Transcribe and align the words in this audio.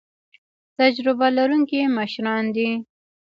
تجربه 0.79 1.27
لرونکي 1.37 1.79
مشران 1.97 2.43
دي 2.55 2.69